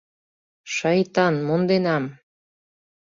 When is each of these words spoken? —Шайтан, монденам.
—Шайтан, 0.75 1.35
монденам. 1.47 2.03